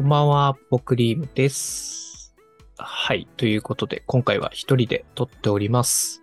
[0.00, 2.34] こんばんは、ポクリームです。
[2.78, 3.28] はい。
[3.36, 6.22] ということで、今回は一人で撮っております。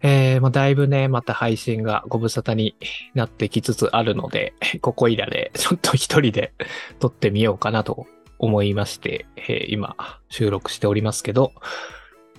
[0.00, 2.76] えー、まあ、だいぶね、また配信がご無沙汰に
[3.14, 6.54] なってきつつあるので、ここいらでちょっと一人で
[7.00, 8.06] 撮ってみようかなと
[8.38, 9.96] 思いまして、えー今、
[10.28, 11.50] 収録しておりますけど、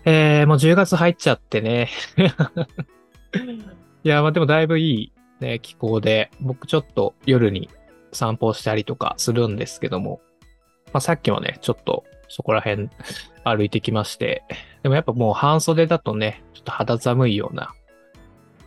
[0.06, 1.90] えー、もう10月入っちゃってね。
[4.06, 7.70] いや、まあでもだいぶいいね、気候で、僕ちょっと夜に
[8.14, 10.22] 散歩したりとかするんですけども、
[10.96, 12.90] まあ、さっきもね、ちょっとそこら辺
[13.44, 14.46] 歩いてきまして、
[14.82, 17.74] でもやっぱもう半袖だとね、ちょっと肌寒いような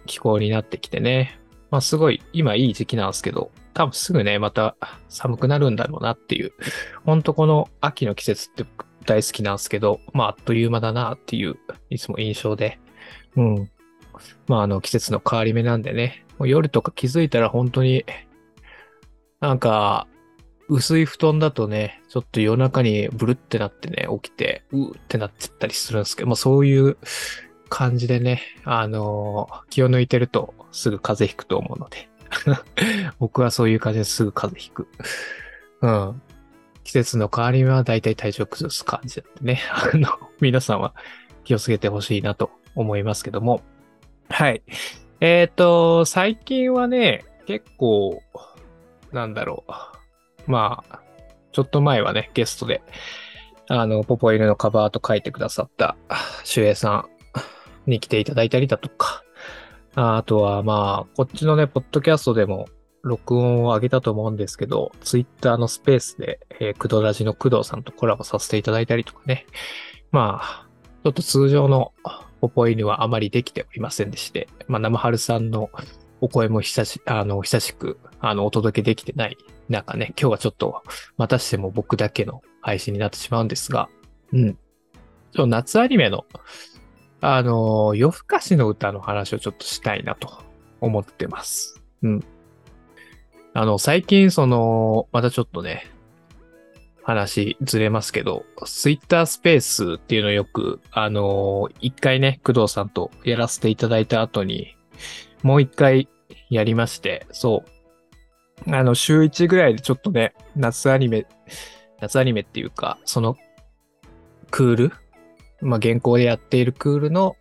[0.04, 4.76] 気候になってきてね、まあすごい今いい時期なんですけど、多分すぐね、また
[5.08, 6.52] 寒くなるんだろうなっていう、
[7.06, 8.66] ほんとこの秋の季節って
[9.06, 11.56] 大好きなんですけど、まああっという間だなっていう、
[11.88, 12.78] いつも印象で、
[13.36, 13.70] うん。
[14.48, 18.04] まああの季節の変わり目なんでね、もう夜とか気づいたら本当に
[19.40, 20.06] なんか、
[20.68, 26.96] 薄い布団だとね、ちょっと夜中にブルってなってね、起きて、うーってなっちゃったりするんですけど、まあそういう
[27.68, 32.08] 感じでね、あのー気を抜いてるとすぐ風邪ひくと思うので。
[33.18, 34.88] 僕はそういう感じですぐ風邪ひく。
[35.82, 36.22] うん。
[36.84, 39.60] 季節の変わり目は大体体調崩す感じなんでね。
[39.72, 40.08] あの、
[40.40, 40.94] 皆さんは
[41.44, 43.62] 気をつけてほしいなと思いますけども。
[44.30, 44.62] はい。
[45.20, 48.22] えっ、と、最近はね、結構、
[49.12, 49.97] なんだろう。
[50.48, 51.00] まあ、
[51.52, 52.82] ちょっと前はね、ゲストで、
[53.68, 55.96] あの、ポポイルのカバーと書いてくださった、
[56.42, 57.06] シュエイさ
[57.86, 59.22] んに来ていただいたりだとか、
[59.94, 62.68] あとはまあ、こっちのね、ポッドキャストでも
[63.02, 69.46] 録音を上げたと思うんですけど、ツイッターのスペースで、えー、クドラジの工藤さんとコラボさせていただいたりとかね。
[70.10, 70.66] まあ、
[71.04, 71.92] ちょっと通常の
[72.40, 75.70] ポポイルはあまりできておりませんでして、まあ、生春さんの
[76.20, 79.36] お声も久し、あの、久しく、あの、お届けできてない
[79.68, 80.82] 中ね、今日はちょっと、
[81.16, 83.88] またしても僕だけの配信になってしまうんですが、
[84.32, 84.58] うん。
[85.32, 86.24] ちょ夏アニメの、
[87.20, 90.42] あの、夜更かしの歌の話をちょっとしたいなと
[90.80, 91.82] 思ってます。
[92.02, 92.24] うん。
[93.54, 95.90] あの、最近、その、またちょっとね、
[97.02, 104.76] 話ずれますけど、ツイッタースペースっていうのをよく、あの、一回ね、工藤さんとやらせていただいた後に、
[105.42, 106.08] もう一回
[106.50, 107.70] やりまして、そう。
[108.66, 111.26] あの、週1ぐらいでちょっとね、夏アニメ、
[112.00, 113.36] 夏アニメっていうか、その、
[114.50, 114.92] クール？
[115.60, 117.36] まあ、現行でやっているクールの、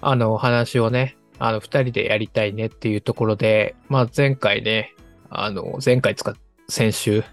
[0.00, 4.94] あの、話をね、あの、二人でやりたいねっていうところで、まあ、前回ね、
[5.30, 6.34] あの、前回使っ、
[6.68, 7.24] 先週、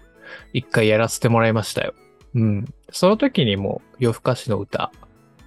[0.52, 1.94] 一回やらせてもらいましたよ。
[2.34, 2.64] うん。
[2.90, 4.90] その時にも、夜更かしの歌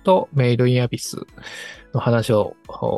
[0.03, 1.17] とメイドインアビス
[1.93, 2.55] の話を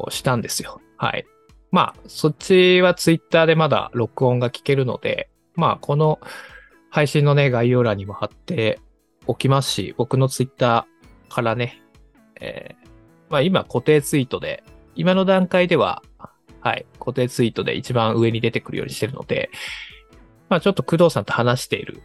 [0.10, 0.82] したんですよ。
[0.98, 1.26] はい。
[1.72, 6.20] まあ、そっちはツイッターでまだ録音が聞けるので、まあ、この
[6.90, 8.80] 配信のね、概要欄にも貼って
[9.26, 11.82] おきますし、僕のツイッターからね、
[12.40, 12.88] えー
[13.30, 14.64] まあ今固定ツイートで、
[14.96, 16.02] 今の段階では、
[16.62, 19.50] はい、固定ツイートで一番上に出てくるようにしてるので、
[20.50, 22.02] まあちょっと工藤さんと話している、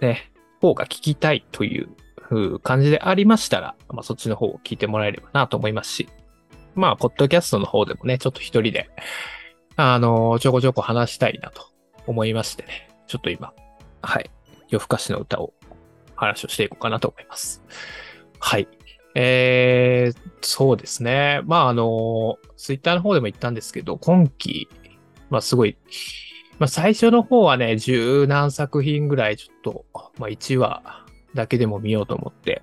[0.00, 1.86] ね、方が聞きたいとい
[2.30, 6.08] う感じでありましたら、まあそっちの方を聞いてもらえればなと思いますし、
[6.78, 8.88] まあ、ポッドキャストの方でもね、ちょっと一人で、
[9.74, 11.66] あの、ちょこちょこ話したいなと
[12.06, 13.52] 思いましてね、ちょっと今、
[14.00, 14.30] はい、
[14.68, 15.52] 夜更かしの歌を
[16.14, 17.64] 話をしていこうかなと思います。
[18.38, 18.68] はい。
[19.16, 21.40] えー、そうですね。
[21.46, 24.68] まあ、あの、ツイッターの方でも言ったんですけど、今期、
[25.30, 25.76] まあ、すごい、
[26.60, 29.84] まあ、最初の方はね、十何作品ぐらいちょっと、
[30.18, 32.62] まあ、1話だけでも見ようと思って、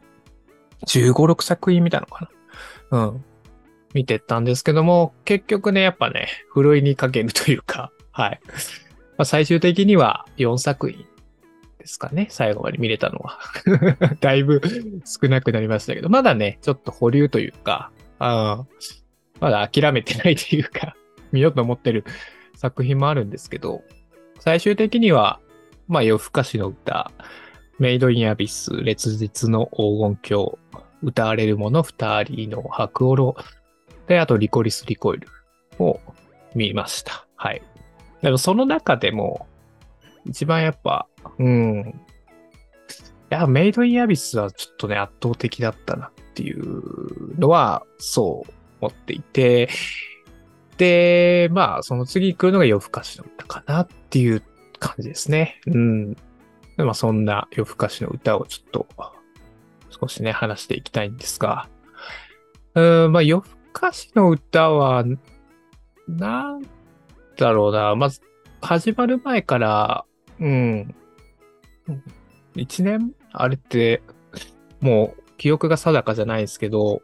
[0.88, 2.30] 15、6作品見たのか
[2.92, 3.26] なうん。
[3.96, 8.40] 見てったんですけども、結局ね、やっぱね、ふるいにかけるというか、 はい。
[8.46, 8.52] ま
[9.20, 11.06] あ、最終的には4作品
[11.80, 13.40] ですかね、最後まで見れたのは。
[14.20, 14.62] だいぶ
[15.06, 17.90] 少なくなりましたけど、まだね、ちょっと保留というか、
[18.20, 18.66] あ
[19.40, 20.94] まだ諦めてないというか、
[21.32, 22.04] 見ようと思ってる
[22.58, 23.82] 作品もあるんですけど、
[24.40, 25.40] 最終的には、
[25.88, 27.12] まあ、夜更かしの歌、
[27.80, 30.58] メイドインアビス、烈日の黄金鏡、
[31.02, 33.36] 歌われる者二人の白オロ、
[34.08, 35.28] で、あとリコリスリコイル
[35.80, 36.00] を
[36.54, 37.28] 見ました。
[37.36, 37.62] はい。
[38.22, 39.48] でもその中でも、
[40.26, 41.08] 一番やっぱ、
[41.38, 42.02] うん。
[43.32, 49.70] いや、メイドインアビスはちょっとね、圧倒的だったなっていうのは、そう思っていて、
[50.78, 54.44] で、まあ、その次来るのが夜更かしの歌かなっていう
[54.80, 55.62] 感じですね。
[55.68, 56.14] うん。
[56.14, 56.20] で
[56.84, 58.88] まあ、そんな夜更かしの歌をちょっと、
[59.90, 61.70] 少しね、話していきたいんですが、
[62.74, 65.04] うん、まあ、夜更かしの歌は、
[66.08, 66.66] なん
[67.38, 68.22] だろうな、まず、
[68.62, 70.06] 始まる前から、
[70.40, 70.96] うん、
[72.56, 73.14] 1年？
[73.34, 74.02] あれって、
[74.80, 77.02] もう記憶が定かじゃないですけど、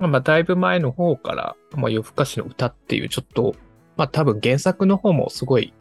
[0.00, 3.54] まあ、だいぶ前の方から、まあ、夜更かしの歌っていうちょっと、
[3.96, 5.72] まあ多分原作の方もすごい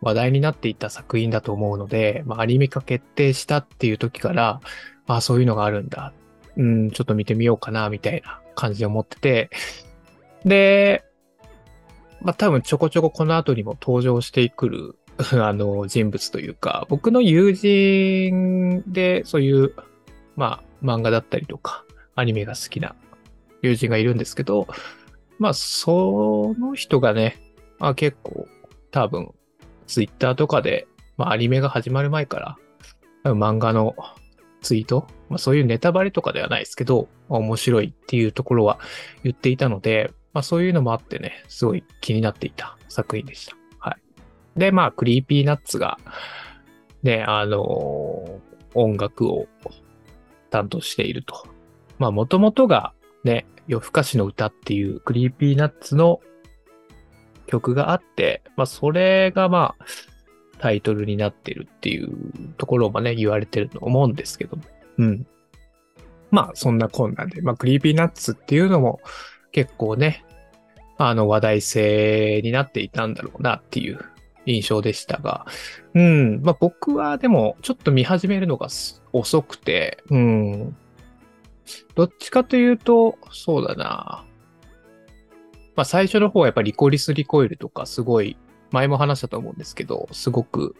[0.00, 4.60] 話題になっていた作品だと思うので、まあ、アニメ化決定したっていう時から、
[5.06, 6.12] ああ、そういうのがあるんだ。
[6.56, 8.40] うん、ちょっと見てみようかな、みたいな。
[8.56, 9.50] 感じで思ってて、
[10.44, 11.04] で、
[12.20, 14.96] まあ多分ちょこちょここの後にも登場してくる
[15.40, 19.74] あの人物というか、僕の友人でそういう、
[20.34, 22.94] まあ漫画だったりとか、アニメが好きな
[23.62, 24.66] 友人がいるんですけど、
[25.38, 27.40] まあその人がね、
[27.78, 28.46] まあ、結構
[28.90, 29.32] 多分
[29.86, 30.86] ツイッターとかで、
[31.16, 32.58] まあアニメが始まる前か
[33.24, 33.94] ら、漫画の
[34.62, 38.78] ツイート、まあ、そういうネタバレとかではないですけど、面白いっていうところは
[39.22, 43.56] 言っていたので、まあそういうのもあってね、すごい気になっていた作品でした。
[43.78, 44.58] はい。
[44.58, 45.98] で、まあ、 Creepy Nuts が、
[47.02, 49.46] ね、あのー、音楽を
[50.50, 51.46] 担当していると。
[51.98, 52.92] まあ、もともとが
[53.24, 56.20] ね、よふかしのうたっていう Creepy Nuts の
[57.46, 59.84] 曲があって、まあ、それがまあ、
[60.58, 62.10] タイトルになってるっていう
[62.56, 64.62] ところもね、言われてると思うんですけども。
[64.98, 65.26] うん。
[66.30, 69.00] まあ、そんなこんなで、まあ、 Creepy Nuts っていうのも
[69.52, 70.24] 結構ね、
[70.98, 74.00] あの話題性になっていたんだろうなっていう
[74.46, 75.46] 印象でしたが、
[75.94, 78.68] うん、まあ僕はでもちょっと見始めるのが
[79.12, 80.76] 遅くて、うん、
[81.94, 84.24] どっちかというと、そうだな。
[85.74, 88.38] まあ最初の方はやっぱりリコリスリコイルとかすごい
[88.76, 90.76] 前も話したと思うんですけど、すごく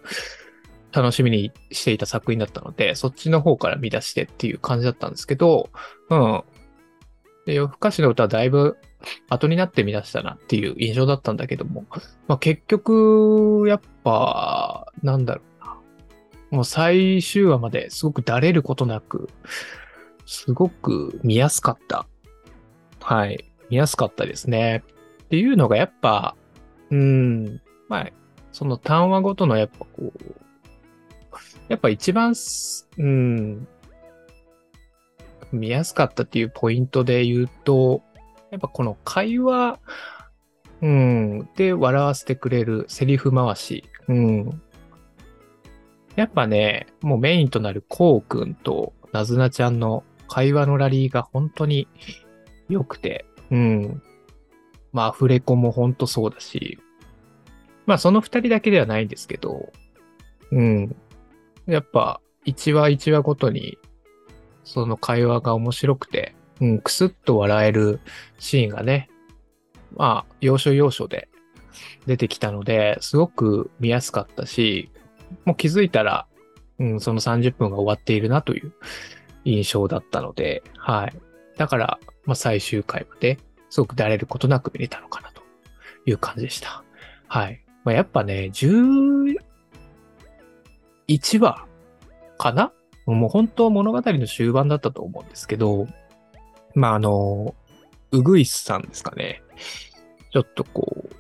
[0.93, 5.71] 楽しみにしていた作品だったので、そっちの方から見出してっていう感じだったんですけど、
[6.11, 6.45] うん。
[7.47, 8.77] で、夜更かしの歌はだいぶ
[9.31, 11.87] 後になって見出したなっていう印象だったんだけども、
[12.29, 15.77] まあ、結局、やっぱ、なんだろうな。
[16.51, 19.31] もう最終話まですごくだれることなく、
[20.27, 22.07] すごく見やすかった。
[23.01, 23.51] はい。
[23.71, 24.83] 見やすかったですね。
[25.25, 26.37] っていうのがやっぱ、
[26.91, 28.11] うん、まあ、
[28.53, 30.13] その単話ごとのやっぱこう、
[31.69, 32.35] やっぱ一番、
[32.99, 33.69] うん、
[35.53, 38.03] 見やすかったっていうポイントで言うと、
[38.51, 39.79] やっぱこの会話、
[40.83, 44.63] うん、で笑わせてくれるセリフ回し、うん。
[46.15, 51.89] やっぱね、もうメインとなるこうくんとなずなちゃんの会話のラリーが本当に
[52.69, 54.03] 良くて、うん。
[54.93, 56.79] まあ、アフレコも本当そうだし、
[57.87, 59.73] まあ、その二人だけではないんですけど、
[60.53, 60.97] うん。
[61.67, 63.79] やっぱ、一話一話ごとに、
[64.65, 68.01] その会話が面白くて、うん、くすっと笑える
[68.39, 69.09] シーンがね、
[69.95, 71.29] まあ、要所要所で
[72.07, 74.91] 出てきたので、すごく見やすかったし、
[75.45, 76.27] もう気づいたら、
[76.79, 78.73] うん、その30分が終わっているなという
[79.45, 81.15] 印象だったので、はい。
[81.57, 83.39] だから、まあ、最終回まで、
[83.71, 85.43] すごくだれることなく見れたのかなと
[86.07, 86.85] いう感じでした。
[87.29, 87.66] はい。
[87.87, 89.39] まあ、やっぱね、11
[91.39, 91.67] 話
[92.37, 92.73] かな？
[93.07, 95.87] もう本当物語の終盤だったと思うんですけど、
[96.75, 97.55] まあ、あの、
[98.11, 99.41] うぐいすさんですかね。
[100.33, 101.11] ちょっとこう、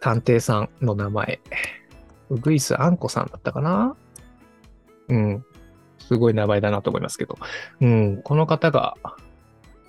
[0.00, 1.40] 探偵さんの名前、
[2.28, 3.96] うぐいすあんこさんだったかな？
[5.08, 5.42] うん。
[5.98, 7.38] すごい名前だなと思いますけど。
[7.80, 8.20] うん。
[8.22, 8.96] この方が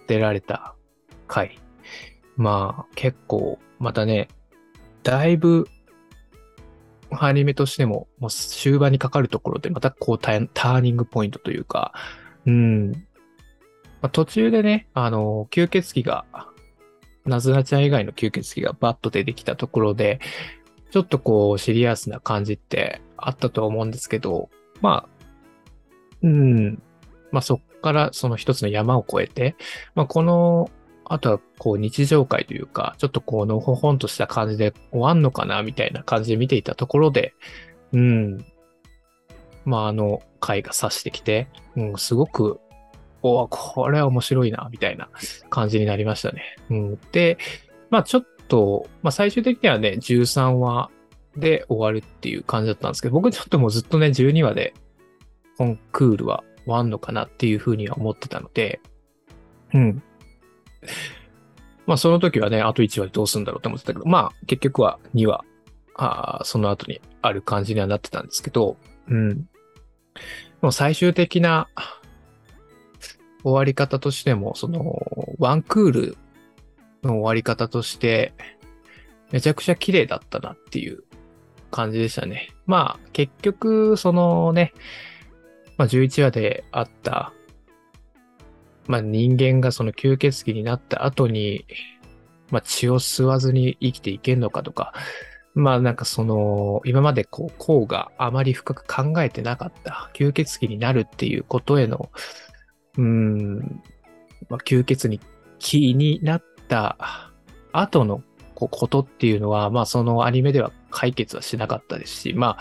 [0.08, 0.74] 出られた
[1.28, 1.60] 回。
[2.38, 4.30] まあ、結構、またね、
[5.04, 5.68] だいぶ、
[7.12, 11.94] アニメとしても、もう終盤にかかるところで、またこうターニングポイントというか、
[12.46, 12.92] うん、
[14.02, 16.26] まあ、途中でね、あの、吸血鬼が、
[17.26, 20.20] なずなちゃん以外の吸血鬼がバッと出てきたところで、
[20.92, 24.50] ちょっとこう、シリアスな感じってあったと思うんですけど、
[24.82, 25.20] まあ、
[26.22, 26.82] うん、
[27.32, 29.56] まあそっからその一つの山を越えて、
[29.96, 30.70] まあこの、
[31.10, 37.34] あとはこう日常会というか、ちょっとこうのほほんとした感じで終わんのかなみたいな感じで見ていたところで、
[37.92, 38.46] うん、
[39.66, 42.60] まああの回が指してきて、うん、すごく
[43.22, 45.10] おこれは面白いな、みたいな
[45.50, 46.56] 感じになりましたね。
[46.70, 47.38] うん、で、
[47.90, 50.90] まあちょっと、まあ最終的にはね、13話
[51.36, 54.74] で終わるっていう感じだったんですけど、僕ちょっともうずっとね、12話で
[55.58, 58.80] コンクールは終わんのかなっていうふうには思ってたので、
[59.74, 60.04] うん。
[61.86, 65.44] まあその時はね、あと1話でどうするんだろうって思ってたけど、まあ結局は2話、
[65.96, 69.48] あその後にある感じにはなってたんですけど、うん。
[70.62, 71.68] もう最終的な
[73.44, 75.02] 終わり方としても、その、
[75.38, 76.18] ワンクール
[77.04, 78.34] の終わり方として、
[79.32, 81.04] めちゃくちゃ綺麗だったなっていう
[81.72, 82.50] 感じでしたね。
[82.66, 84.74] まあ、結局、そのね、
[85.78, 87.32] まあ、11話であった、
[88.90, 91.64] まあ、人間がその吸血鬼になった後に、
[92.50, 94.94] まあ、血を吸わずに生きていけんのかとか、
[95.54, 102.10] まあなんかその、今までこう、こうがあまり深く考えてなかった吸血鬼になるっていうことへの、
[102.98, 103.60] うん、
[104.50, 105.20] まあ、吸血鬼
[105.94, 106.98] になった
[107.72, 108.24] 後の
[108.56, 112.58] ことっていうのは、まあそのアニメでは解決はしなかったですし、まあ、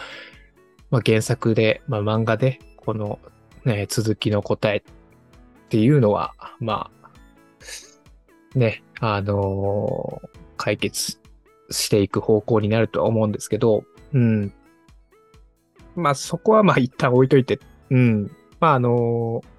[0.90, 3.18] まあ、原作で、まあ漫画でこの、
[3.64, 4.82] ね、続きの答えっ
[5.68, 6.90] っていうのは、ま
[8.54, 11.20] あ、ね、あのー、解決
[11.70, 13.84] していく方向になるとは思うんですけど、
[14.14, 14.52] うん。
[15.94, 17.60] まあそこはまあ一旦置いといて、
[17.90, 18.30] うん。
[18.60, 19.58] まああのー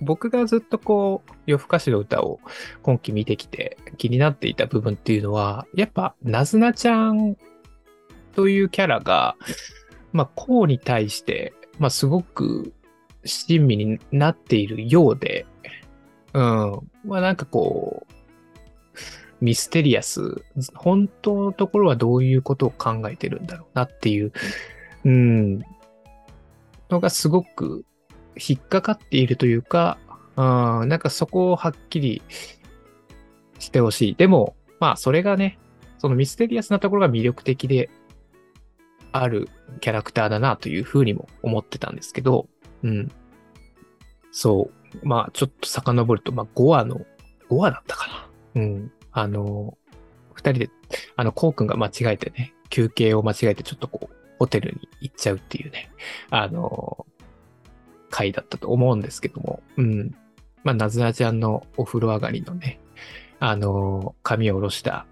[0.00, 2.40] 僕がずっとこう、夜更かしの歌を
[2.82, 7.36] 今期見てきて気になっていた部分っていうのは、やっぱ、なずなちゃん
[8.34, 9.36] というキャラが、
[10.12, 12.74] まあ、こうに対して、まあ、すごく
[13.26, 15.46] 親身になっているようで、
[16.34, 16.90] うん。
[17.04, 18.12] まあ、なんかこう、
[19.40, 20.42] ミステリアス、
[20.74, 24.32] 本当のところはどういうことを考えてるんだろうなっていう、
[25.04, 25.58] うん、
[26.90, 27.84] のがすごく
[28.36, 29.98] 引っかかっているというか、
[30.36, 32.22] うん、なんかそこをはっきり
[33.58, 34.14] してほしい。
[34.14, 35.58] でも、まあそれがね、
[35.98, 37.90] そのミステリアスなところが魅力的で
[39.12, 39.48] ある
[39.80, 42.48] キャラクターだなというふうにも思ってたんですけど、
[42.86, 43.12] うん。
[44.30, 44.70] そ
[45.02, 45.06] う。
[45.06, 47.00] まあちょっと遡ると、まあ5話の、
[47.50, 48.62] 5話だったかな。
[48.62, 48.92] うん。
[49.12, 49.76] あの、
[50.34, 50.70] 二人で、
[51.16, 55.90] あの、こうくんが間違えてね、休憩を間違えてちょっとこう、ホテルに行っちゃうっていうね、
[56.30, 57.06] あの、
[58.10, 60.14] 回だったと思うんですけども、うん。
[60.62, 62.80] まあ、なずなちゃんのお風呂上がりのね、
[63.40, 65.06] あの、髪を下ろした、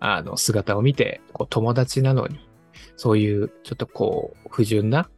[0.00, 2.38] あの、姿を見て、こう、友達なのに、
[2.96, 5.08] そういう、ちょっとこう、不純な、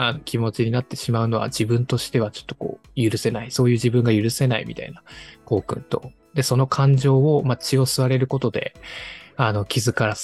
[0.00, 3.50] あの、気持ちになってしまうのは自分としてはちょっとこう、許せない。
[3.50, 5.02] そういう自分が許せないみたいな、
[5.44, 6.12] こうくんと。
[6.34, 8.74] で、その感情を、まあ、血を吸われることで、
[9.36, 10.14] あの、傷から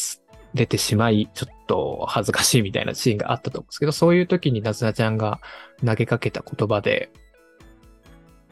[0.54, 5.40] 出てしまい、ちょっと恥ずかしいみたいなシーンがあったと思うんですけど、そういう時になずなちゃんが
[5.84, 7.10] 投げかけた言葉で、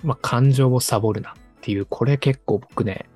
[0.03, 3.07] まあ、感情をサボるなっていう、これ結構僕ね、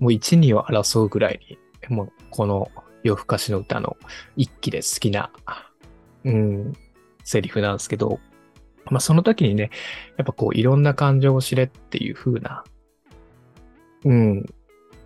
[0.00, 2.68] もう一二を争うぐらいに、もうこの
[3.04, 3.96] 夜更かしの歌の
[4.36, 5.30] 一期で好きな、
[6.24, 6.72] うん、
[7.26, 8.20] セリフなんですけど、
[8.86, 9.70] まあその時にね、
[10.16, 12.64] やっぱこういろんな感情を知れっていう風な、
[14.04, 14.46] うん、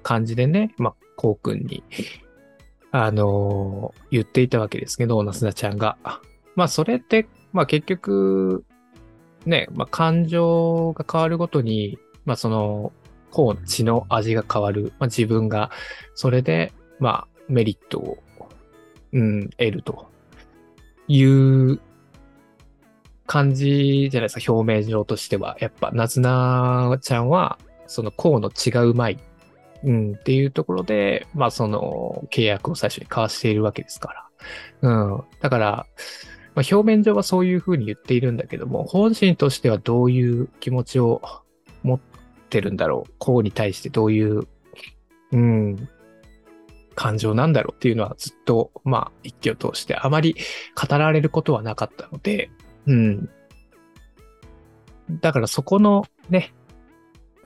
[0.02, 1.82] 感じでね、まあ、こうくんに
[2.92, 5.96] あのー、言っていたわけですけど、なすなちゃんが。
[6.56, 8.64] まあ、それって、まあ結局、
[9.46, 12.92] ね、まあ感情が変わるごとに、まあその、
[13.30, 14.92] こう血の味が変わる。
[14.98, 15.70] まあ自分が、
[16.14, 18.18] それで、まあメリットを、
[19.12, 20.10] うん、得ると
[21.06, 21.80] いう
[23.30, 25.56] 感じじゃないですか、表面上としては。
[25.60, 29.20] やっぱ、なずなちゃんは、その、こうの血がうまい
[29.84, 34.28] うん、っていうところで、まあその契約を最初に交わしているわけですか
[34.82, 34.90] ら。
[34.90, 35.22] うん。
[35.40, 35.86] だから、
[36.56, 41.22] まあ、表面上はそういうふうに言っているんだけども、本心としてはどういう気持ちを
[41.84, 42.00] 持っ
[42.48, 43.12] てるんだろう。
[43.18, 44.42] こうに対してどういう、
[45.30, 45.88] うん、
[46.96, 50.34] 感情なんだろうっていうのはずっと、まあ一挙を通してあまり
[50.74, 52.50] 語られることはなかったので、
[52.86, 53.28] うん。
[55.20, 56.52] だからそこのね、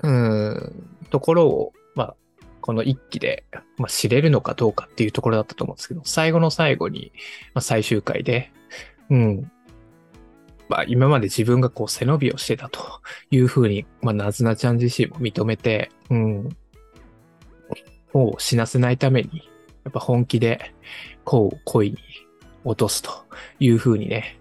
[0.02, 2.16] うん、ところを、まあ、
[2.60, 3.44] この一期で、
[3.78, 7.12] まあ、知れるのかどうかっていうところだったと思うんですけど、最後の最後に、
[7.54, 8.52] まあ、最終回で、
[9.10, 9.50] うん。
[10.68, 12.80] まあ、今まで自分がこう背伸びをしてたと
[13.30, 16.48] いうふうに、まあ、なずなちゃん自身も認めて、うん。
[18.12, 19.48] もう死なせないために、
[19.84, 20.74] やっぱ本気で、
[21.24, 21.98] こう恋に
[22.64, 23.10] 落とすと
[23.58, 24.38] いうふうにね。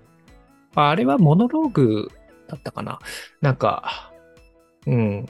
[0.75, 2.09] ああれはモノローグ
[2.47, 2.99] だったかな
[3.41, 4.11] なんか、
[4.85, 5.25] うん。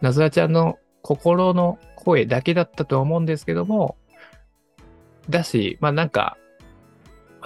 [0.00, 3.96] なずなちゃんの心の声だけだったとは思うんですけども、
[5.28, 6.36] だし、まあなんか、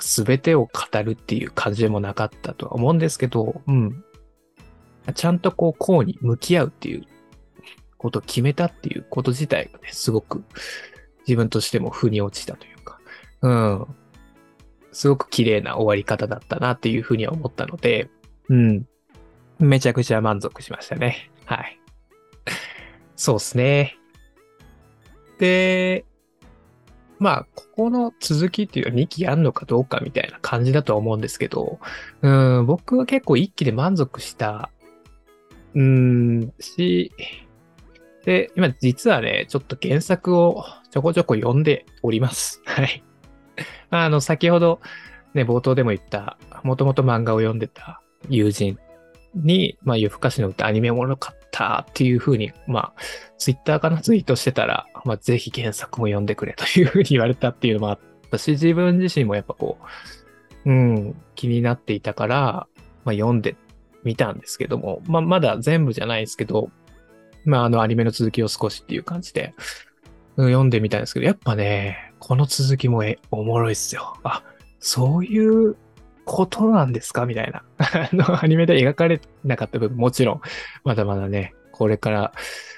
[0.01, 4.05] すべてを語るっていう感じでもなかったとは思うんですけど、うん。
[5.15, 7.05] ちゃんとこう、こうに向き合うっていう
[7.99, 10.45] ことを決めたっていうこと自体がね、すごく
[11.27, 13.01] 自分としても腑に落ちたというか、
[13.43, 13.87] うん。
[14.93, 18.11] すごく綺麗な終わり方だったなっていうふうには思ったので、
[18.49, 18.87] うん。
[19.59, 21.31] めちゃくちゃ満足しましたね。
[21.45, 21.79] はい。
[23.17, 23.97] そうですね。
[25.39, 26.05] で、
[27.19, 31.79] まあ、ここの続きっていうのは2期あんのかどうかみたいな感じだとは思うんですけど、
[32.21, 32.29] う
[32.63, 34.71] ん、僕は結構1期で満足した、
[35.75, 37.13] うん、し、
[38.25, 42.61] で、今実はね、ちょっと原作をちょこちょこ読んでおります。
[42.65, 43.05] はい。
[43.91, 44.81] あの、先ほど、
[45.35, 48.79] ね、冒頭でも言った、もともと漫画を読んでた友人
[49.35, 53.01] に、まあ、夜更かしの歌アニメおもろかったっていうふうに、まあ、
[53.39, 57.99] ツイッターかなツイートしてたら、まあ、ぜひ原作も読んでくれというふうに言われたっていうのもあっ
[58.31, 59.79] たし、自分自身もやっぱこ
[60.65, 62.67] う、うん、気になっていたから、
[63.05, 63.57] まあ、読んで
[64.05, 66.71] みたんですけども、まあ、まだ全部じゃないですけど、
[67.45, 69.55] まあ、あの、アニメの続きを少しっていう感じで、
[70.37, 74.17] うん、読んでみたんですけど、やっぱね、この続きもえおもろいっすよ。
[74.23, 74.45] あ、
[74.79, 75.77] そういう
[76.25, 77.27] ことなんですか？
[77.27, 77.65] みたいな。
[77.79, 80.41] あの、アニメで描かれなかった部分、もちろん、
[80.85, 82.33] まだまだね、これから、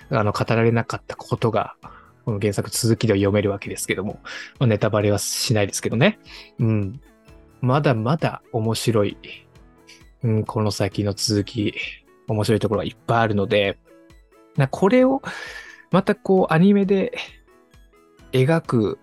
[0.09, 1.77] あの、語られなかったことが、
[2.25, 4.19] この原作続きでは読めるわけですけども、
[4.59, 6.19] まあ、ネタバレはしないですけどね。
[6.59, 7.01] うん。
[7.61, 9.19] まだまだ面白い。
[10.23, 11.75] うん、この先の続き、
[12.29, 13.77] 面白いところがいっぱいあるので、
[14.57, 15.21] なこれを、
[15.91, 17.13] またこう、アニメで
[18.33, 18.99] 描く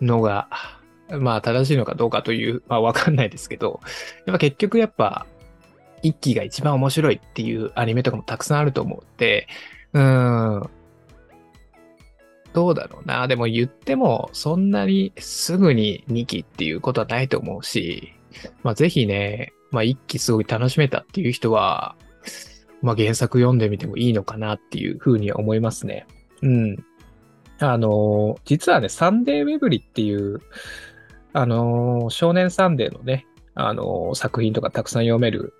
[0.00, 0.48] のが、
[1.10, 3.80] まあ正しいのかどうかという、まあわかんないですけど、
[4.26, 5.26] やっぱ結局やっぱ、
[6.02, 9.48] 一期が一番面白いっていうアニメとかもたくさんあると思うって、
[9.92, 10.70] うーん、
[12.52, 13.28] どうだろうな。
[13.28, 18.14] でも言っても、そんなにすぐに2期っていうことはないと思うし、
[18.62, 21.96] まあぜひね、まあ1期すごい楽しめたっていう人は、
[22.82, 26.06] まあ原作読んでみてもいいのかなっていうふうには思いますね。
[26.42, 26.84] うん。
[27.58, 30.40] あの、実はね、サンデーウェブリっていう、
[31.32, 35.54] あの、少年サンデーのね、あの、作品とかたくさん読める、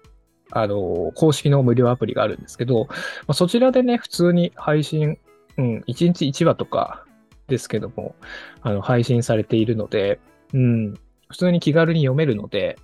[0.51, 2.97] あの、公式の無料アプリがあるんですけど、ま
[3.29, 5.19] あ、そちらでね、普通に配信、
[5.57, 7.05] うん、1日1話とか
[7.49, 8.15] ですけども、
[8.61, 10.21] あの、配信されているので、
[10.53, 10.95] うん、
[11.29, 12.77] 普通に気軽に読めるので、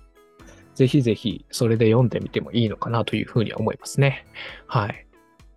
[0.75, 4.25] ぜひぜひそれで読んでみてもいいのかなというふうには思いますね。
[4.67, 5.05] はい。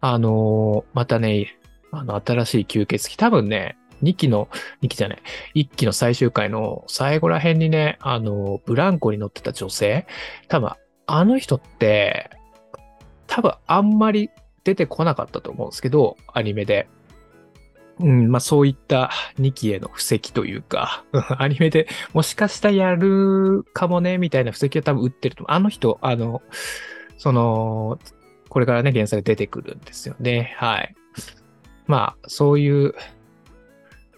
[0.00, 1.55] あの、またね、
[1.98, 4.48] あの、新しい吸血鬼、多分ね、2期の、
[4.82, 5.22] 2期じゃない、
[5.54, 10.06] 1期の最終回の最後ら辺にね、あの、ブランコに乗ってた女性、
[10.48, 10.72] 多分、
[11.06, 12.30] あの人って、
[13.26, 14.30] 多分あんまり
[14.64, 16.88] 出てこなかったと思うんですけど、アニメで。
[17.98, 21.04] うん、まあそういった2期への布石というか、
[21.38, 25.56] アニメでもしかしたらやるかもね、みたいな布石を多分打ってると思う。
[25.56, 26.42] あの人、あの、
[27.16, 27.98] その、
[28.50, 30.54] これからね、原作出てくるんですよね。
[30.58, 30.94] はい。
[31.86, 32.94] まあ、そういう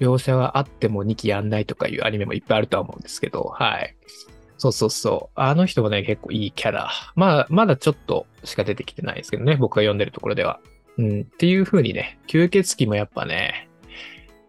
[0.00, 3.94] 描写はあっても2期やんないとかいうアニメもいっぱいあるとは思うんですけど、はい。
[4.56, 5.40] そうそうそう。
[5.40, 6.90] あの人もね、結構いいキャラ。
[7.14, 10.60] まあ、まだちょっとしか出てきてないですけどね、僕が読んでるところでは。
[10.98, 11.20] うん。
[11.22, 13.68] っていう風にね、吸血鬼もやっぱね、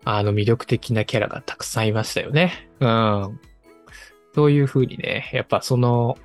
[0.06, 2.70] あの魅力的なキャラがたくさんいましたよね。
[2.80, 3.40] うん。
[4.34, 6.18] そういう風にね、やっぱその、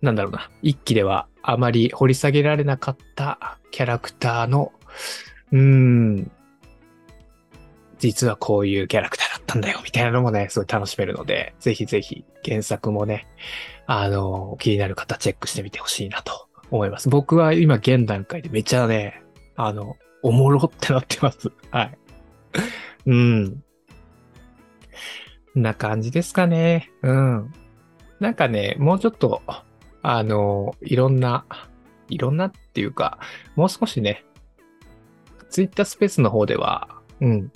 [0.00, 4.72] なんだろうな、一期ではあまり掘り下げられなかったキャラクターの、
[5.52, 6.30] うん、
[7.98, 13.26] 実はこういうキャラクターだったんだよ、みたいなのもね、すごい楽しめるので、ぜひぜひ原作もね、
[13.86, 17.08] あの、気になる方チェックしてみてほしいなと思います。
[17.08, 19.22] 僕は今現段階でめっちゃね、
[19.56, 21.50] あの、おもろってなってます。
[21.70, 21.98] はい。
[23.06, 23.62] うん。
[25.54, 26.90] な感じですかね。
[27.02, 27.52] うん。
[28.20, 29.42] なんかね、もうちょっと、
[30.02, 31.44] あの、いろんな、
[32.08, 33.18] いろんなっていうか、
[33.56, 34.24] もう少しね、
[35.50, 36.88] ツイッタースペースの方では、
[37.20, 37.52] うん。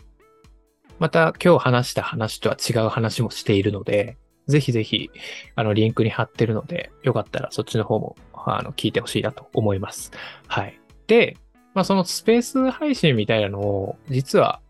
[0.99, 4.17] また今日話した話とは違う話もしているので、
[4.49, 5.11] ぜひぜひ、
[5.55, 10.11] あの、リンクに貼ってるので、よかったらそっちの方も、あの、聞いてほしいなと思います。
[10.47, 10.81] はい。
[11.07, 11.37] で、
[11.75, 14.61] まあ、そのスペース配信みたいなのを、実は、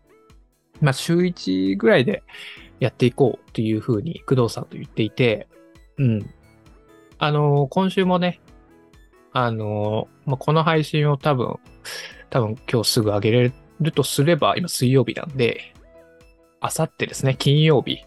[0.81, 2.23] まあ、週1ぐらいで
[2.79, 5.47] やっていこうというふうに、工藤さんと言っていて、
[5.97, 6.29] うん。
[7.17, 8.41] あの、今週もね、
[9.31, 11.57] あの、まあ、この配信を多分、
[12.33, 15.75] 多分今日すぐ上げれるとすれば、今水曜日なんで、
[16.61, 18.03] あさってですね、金曜日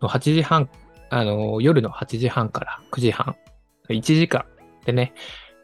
[0.00, 0.70] の8時半、
[1.10, 3.36] あの、夜の8時半から9時半、
[3.90, 4.46] 1時間
[4.86, 5.12] でね、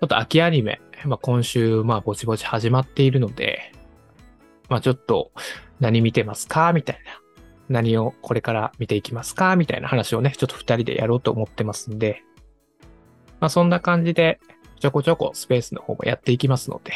[0.00, 3.72] ちょっと秋アニメ、まあ、今週、まあ、ぼちぼち始まっているので、
[4.68, 5.32] まあ、ちょっと、
[5.80, 6.74] 何見てますか？
[6.74, 7.20] みたいな。
[7.70, 9.56] 何をこれから見ていきますか？
[9.56, 12.22] みたいな話をね、ちょっと二人でやろうと思ってますんで、
[13.40, 14.40] まあ、そんな感じで、
[14.78, 16.92] ちょこちょこスペースの方もやっていきますので、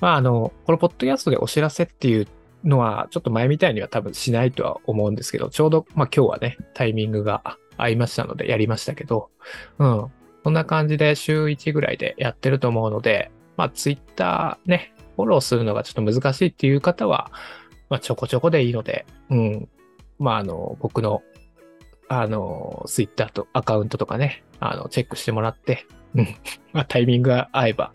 [0.00, 2.28] まあ、あの、このポッドキャストでお知らせっていう
[2.64, 9.30] のは、ちょっと前みたいには多分しないとは思うんですけど、ちょうど、まあ今日はね、タイミングが合いましたのでやりましたけど、
[9.78, 10.06] うん。
[10.42, 17.30] こんな感じで週1ぐらいでやってると思うので、まあツイッターね、フォローするのがちょっと難しいっていう方は、
[17.88, 19.68] まあちょこちょこでいいので、うん。
[20.18, 21.22] まああの、僕の、
[22.08, 26.36] あの、ツイッターとアカウントとかね、あの、チェックしてもらって、うん。
[26.72, 27.92] まあタイミングが合えば、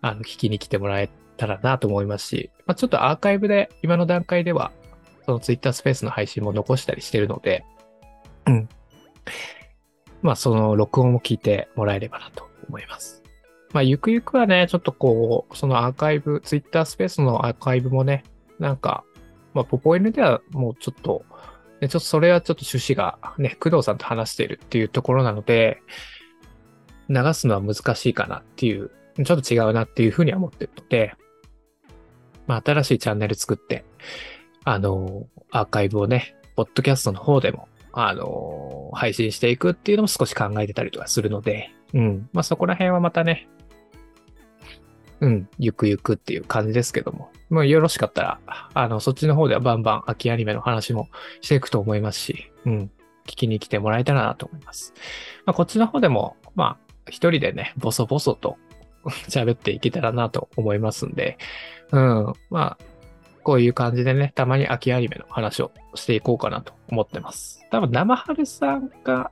[0.00, 4.72] あの、聞きに来てもらえたらなと思いますし、まあ、ちょっとアーカイブで今の段階では、
[5.24, 7.64] その Twitter スペースの配信も残したりしてるので、
[8.46, 8.68] うん。
[10.22, 13.22] まあその録音を聞いてもらえればなと思います。
[13.72, 18.24] まあゆくゆくはね、ちょっとこう、そのアーカイブ、ツイッタースペースのアーカイブもね、
[18.58, 19.04] なんか、
[19.52, 21.24] まあポポ N ではもうちょっと、
[21.80, 25.82] ね、ちょっとそれはちょっと趣旨がね、工藤さんと話しているっていうところなので、
[27.08, 28.90] 流すのは難しいかなっていう、
[29.24, 31.14] ちょっと違うなっていうふうには思ってるので、
[32.46, 33.84] まあ新しいチャンネル作って、
[34.64, 42.28] あの、アーカイブをね、ポッドキャストの方でも、あの、配信していくっていうのも少し考えてたりとかするので、うん。
[42.32, 43.48] まあそこら辺はまたね、
[45.20, 48.40] うん、ゆくゆくっていう感じですけども、もうよろしかったら、
[48.74, 51.08] あの、そっちの方ではバンバン秋アニメの話も
[51.40, 52.90] していくと思いますし、うん、
[53.26, 54.92] 聞きに来てもらえたらなと思います。
[55.46, 58.56] まあこっちの方でも、まあ一人でね、ボソボソと
[59.28, 61.38] 喋っていけたらなと思いますんで、
[61.94, 62.78] うん、まあ、
[63.44, 67.60] こういう感じでね、たまに秋アニメの話をしていこうかなと思ってます。
[67.70, 69.30] 多分生春さんが、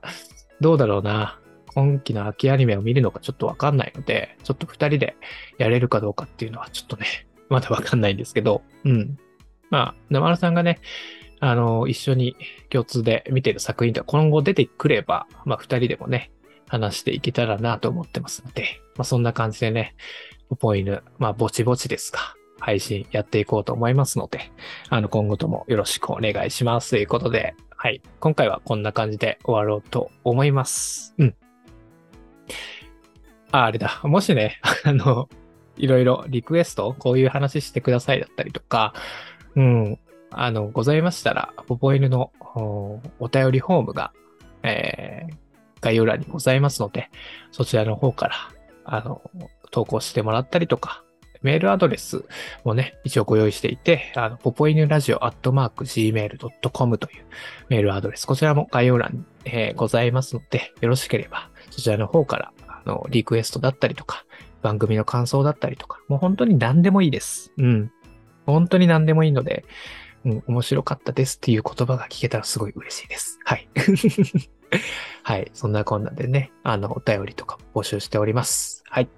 [0.61, 1.39] どうだろうな。
[1.75, 5.17] 今期の秋アニメを見るのかちょっとわかんないので、ちょっと二人で
[5.57, 7.05] やれるかどうかっていうのはちょっとね、
[7.49, 9.17] まだわかんないんですけど、うん。
[9.69, 10.79] まあ、生春さんがね、
[11.41, 12.37] あの、一緒に
[12.69, 16.31] 共通で見てる作品が今後出てくれば、まあ二人でもね、
[16.69, 19.95] 話していけたらなと思ってますので、まあそんな感じでね、
[20.49, 22.19] ポポ犬、まあぼちぼちですが、
[22.63, 24.49] 配信やっていこうと思いますので、
[24.89, 28.01] あの今後ともよろしくお願いしますということで、はい。
[28.21, 31.13] 今回はこんな感じで終わろうと思います。
[31.17, 31.35] うん。
[33.51, 33.99] あ、あれだ。
[34.05, 35.27] もしね、 あの、
[35.75, 38.93] いろいろリクエスト、こういう話してくださいだったりとか、
[39.55, 39.99] うん、
[40.31, 42.31] あの、ございましたら、ポポ犬の
[43.19, 44.13] お便りフォームが、
[44.61, 45.35] えー、
[45.81, 47.09] 概要欄にございますので、
[47.51, 48.35] そちらの方から、
[48.85, 49.21] あの、
[49.71, 51.03] 投稿してもらったりとか、
[51.43, 52.25] メールアドレス
[52.63, 57.25] もね、一応ご用意していて、あの、ポポイヌラジオアットマーク gmail.com という
[57.69, 64.25] メールアドレス、こちらも概要欄に、えー、ございますので、よろしければ、そちらの方から、あの、リクエストだったりとか、
[64.61, 67.51] 番組の感想だったりとか、もう本当に何でもいいです。
[67.57, 67.91] うん。
[68.45, 69.65] 本当に何でもいいので、
[70.25, 73.39] うん、面白かったですっていう言葉が聞けたらすごい嬉しいです。
[73.43, 73.67] はい。
[75.23, 75.51] はい。
[75.53, 78.83] そんなこんなでね、あの、お便りとか募集しております。
[78.87, 79.09] はい。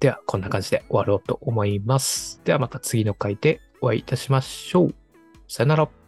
[0.00, 2.40] では、こんな感じで終わろうと思います。
[2.44, 4.94] ではまた次の回でお会いいたしましょう。
[5.46, 5.99] さよなら。